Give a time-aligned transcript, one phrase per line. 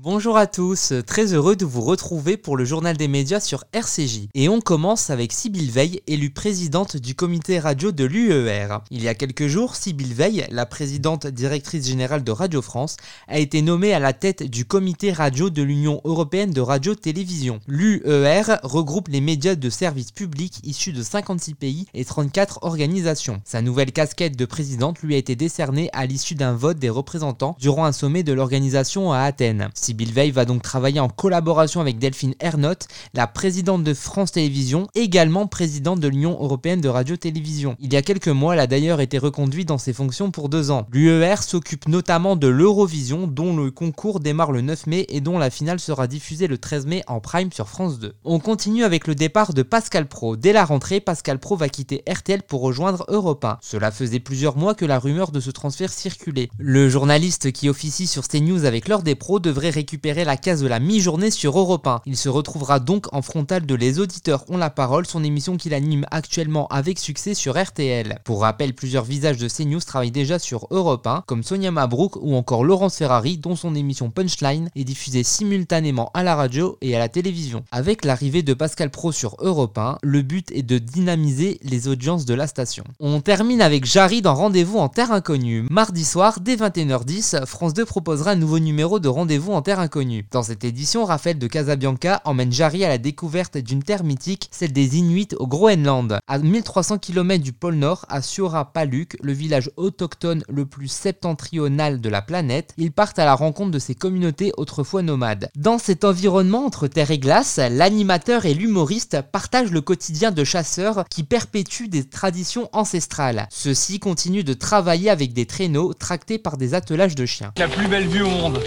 [0.00, 4.28] Bonjour à tous, très heureux de vous retrouver pour le journal des médias sur RCJ.
[4.32, 8.78] Et on commence avec Sybille Veil, élue présidente du comité radio de l'UER.
[8.92, 13.40] Il y a quelques jours, Sybille Veil, la présidente directrice générale de Radio France, a
[13.40, 17.58] été nommée à la tête du comité radio de l'Union européenne de radio-télévision.
[17.66, 23.42] L'UER regroupe les médias de services publics issus de 56 pays et 34 organisations.
[23.44, 27.56] Sa nouvelle casquette de présidente lui a été décernée à l'issue d'un vote des représentants
[27.58, 29.70] durant un sommet de l'organisation à Athènes.
[29.88, 34.86] Sybille Veil va donc travailler en collaboration avec Delphine Ernotte, la présidente de France Télévisions,
[34.94, 37.74] également présidente de l'Union européenne de radio-télévision.
[37.80, 40.70] Il y a quelques mois, elle a d'ailleurs été reconduite dans ses fonctions pour deux
[40.70, 40.86] ans.
[40.92, 45.48] L'UER s'occupe notamment de l'Eurovision, dont le concours démarre le 9 mai et dont la
[45.48, 48.12] finale sera diffusée le 13 mai en prime sur France 2.
[48.24, 50.36] On continue avec le départ de Pascal Pro.
[50.36, 53.56] Dès la rentrée, Pascal Pro va quitter RTL pour rejoindre Europe 1.
[53.62, 56.50] Cela faisait plusieurs mois que la rumeur de ce transfert circulait.
[56.58, 60.66] Le journaliste qui officie sur CNews avec l'heure des pros devrait récupérer la case de
[60.66, 62.00] la mi-journée sur Europe 1.
[62.04, 65.72] Il se retrouvera donc en frontal de Les auditeurs ont la parole, son émission qu'il
[65.72, 68.18] anime actuellement avec succès sur RTL.
[68.24, 72.34] Pour rappel, plusieurs visages de CNews travaillent déjà sur Europe 1, comme Sonia Mabrouk ou
[72.34, 76.98] encore Laurence Ferrari, dont son émission Punchline est diffusée simultanément à la radio et à
[76.98, 77.62] la télévision.
[77.70, 82.24] Avec l'arrivée de Pascal Pro sur Europe 1, le but est de dynamiser les audiences
[82.24, 82.82] de la station.
[82.98, 85.68] On termine avec Jarry dans Rendez-vous en Terre Inconnue.
[85.70, 90.24] Mardi soir, dès 21h10, France 2 proposera un nouveau numéro de Rendez-vous en Terre Inconnue.
[90.30, 94.72] Dans cette édition, Raphaël de Casabianca emmène Jarry à la découverte d'une terre mythique, celle
[94.72, 96.18] des Inuits au Groenland.
[96.26, 102.08] À 1300 km du pôle Nord, à Suora-Paluk, le village autochtone le plus septentrional de
[102.08, 105.50] la planète, ils partent à la rencontre de ces communautés autrefois nomades.
[105.56, 111.04] Dans cet environnement entre terre et glace, l'animateur et l'humoriste partagent le quotidien de chasseurs
[111.10, 113.48] qui perpétuent des traditions ancestrales.
[113.50, 117.52] Ceux-ci continuent de travailler avec des traîneaux tractés par des attelages de chiens.
[117.58, 118.60] La plus belle vue au monde.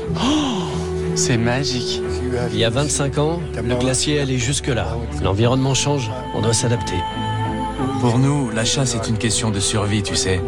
[1.16, 2.02] C'est magique.
[2.52, 4.96] Il y a 25 ans, le glacier allait jusque-là.
[5.24, 6.96] L'environnement change, on doit s'adapter.
[8.00, 10.42] Pour nous, la chasse est une question de survie, tu sais.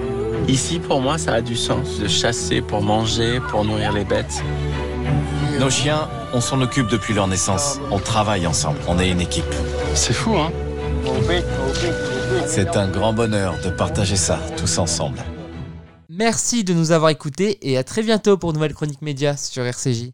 [0.48, 4.44] Ici, pour moi, ça a du sens de chasser pour manger, pour nourrir les bêtes.
[5.60, 7.80] Nos chiens, on s'en occupe depuis leur naissance.
[7.92, 9.44] On travaille ensemble, on est une équipe.
[9.94, 10.52] C'est fou, hein
[12.48, 15.20] C'est un grand bonheur de partager ça tous ensemble.
[16.10, 20.12] Merci de nous avoir écoutés et à très bientôt pour nouvelle chronique média sur RCJ.